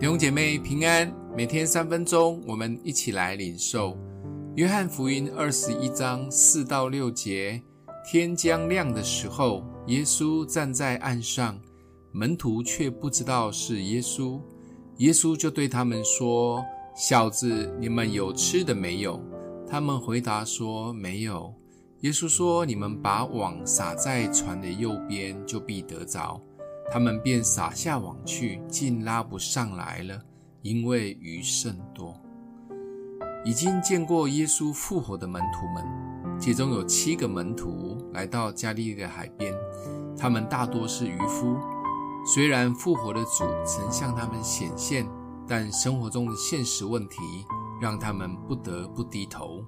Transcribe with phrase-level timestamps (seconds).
[0.00, 3.98] 弟兄姐妹平安，每天三分钟，我们一起来领受
[4.56, 7.62] 约翰福音二十一章四到六节。
[8.10, 11.60] 天将亮的时候，耶稣站在岸上，
[12.12, 14.40] 门徒却不知道是耶稣。
[14.96, 16.64] 耶稣就对他们说
[16.96, 19.22] ：“小子，你们有吃的没有？”
[19.68, 21.52] 他们回答说：“没有。”
[22.00, 26.40] 耶稣说：“你们把网撒在船的右边，就必得着。”
[26.90, 30.20] 他们便撒下网去，竟拉不上来了，
[30.62, 32.20] 因为鱼甚多。
[33.44, 35.84] 已经见过耶稣复活的门徒们，
[36.38, 39.54] 其中有七个门徒来到加利利的海边，
[40.18, 41.56] 他们大多是渔夫。
[42.26, 45.06] 虽然复活的主曾向他们显现，
[45.46, 47.16] 但生活中的现实问题
[47.80, 49.64] 让他们不得不低头。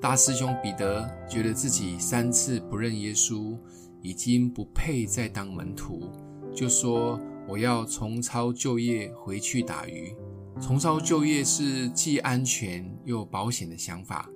[0.00, 3.58] 大师兄彼得觉得自己三次不认耶稣，
[4.00, 6.10] 已经不配再当门徒。
[6.54, 10.14] 就说我要重操旧业回去打鱼。
[10.60, 14.28] 重操旧业是既安全又保险的想法。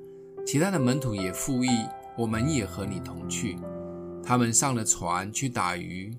[0.44, 1.68] 其他的门徒也附议，
[2.16, 3.56] 我们也和你同去。
[4.24, 6.16] 他们上了船去打鱼，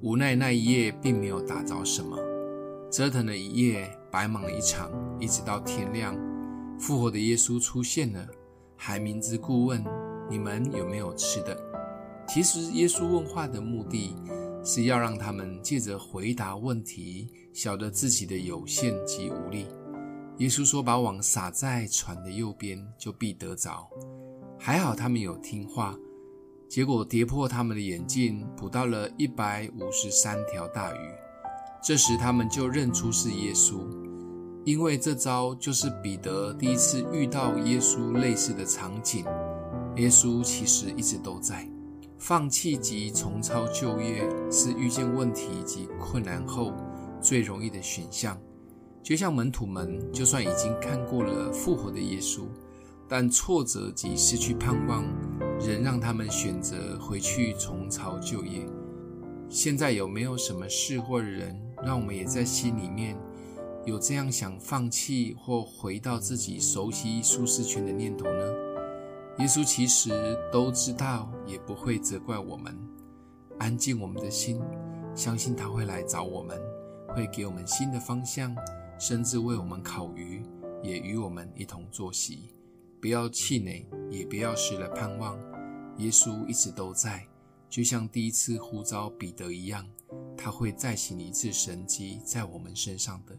[0.00, 2.16] 无奈那一夜并没有打着什么。
[2.90, 6.16] 折腾了一夜，白忙了一场，一直到天亮，
[6.78, 8.26] 复活的耶稣出现了，
[8.76, 9.82] 还明知故问：
[10.30, 11.58] 你们有没有吃的？
[12.28, 14.14] 其实耶稣问话的目的。
[14.64, 19.66] 是要让他们借着回答问题，晓得自己的有限及无力。
[20.38, 23.88] 耶稣说：“把网撒在船的右边，就必得着。”
[24.58, 25.96] 还好他们有听话，
[26.68, 30.98] 结果跌破他们的眼镜，捕到了一百五十三条大鱼。
[31.82, 33.80] 这时他们就认出是耶稣，
[34.64, 39.24] 因为这招就是彼得第一次遇到耶稣类似的场景。
[39.96, 41.68] 耶稣其实一直都在。
[42.22, 46.72] 放弃及重操旧业是遇见问题及困难后
[47.20, 48.40] 最容易的选项。
[49.02, 52.42] 就像门徒们，就算已经看过了复活的耶稣，
[53.08, 55.04] 但挫折及失去盼望，
[55.58, 58.64] 仍让他们选择回去重操旧业。
[59.48, 63.16] 现在有没有什么事或人，让我们也在心里面
[63.84, 68.71] 有这样想放弃或回到自己熟悉舒适圈的念头呢？
[69.42, 72.78] 耶稣其实都知道，也不会责怪我们。
[73.58, 74.62] 安静我们的心，
[75.16, 76.56] 相信他会来找我们，
[77.08, 78.54] 会给我们新的方向，
[79.00, 80.44] 甚至为我们烤鱼，
[80.80, 82.54] 也与我们一同坐席。
[83.00, 85.36] 不要气馁，也不要失了盼望。
[85.96, 87.26] 耶稣一直都在，
[87.68, 89.84] 就像第一次呼召彼得一样，
[90.36, 93.36] 他会再行一次神迹在我们身上的。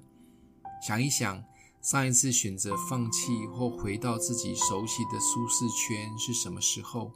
[0.85, 1.41] 想一想。
[1.83, 7.11] 上一次选择放弃或回到自己熟悉的舒适圈是什么时候？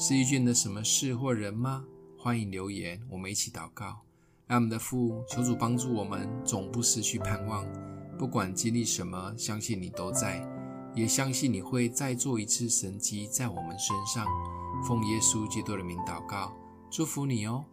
[0.00, 1.84] 是遇见了什么事或人吗？
[2.18, 4.00] 欢迎留言，我们一起祷告。
[4.48, 7.64] 爱我们的父，求主帮助我们，总不失去盼望。
[8.18, 10.44] 不管经历什么，相信你都在，
[10.96, 14.26] 也相信你会再做一次神迹在我们身上。
[14.82, 16.52] 奉耶稣基督的名祷告，
[16.90, 17.64] 祝福你哦。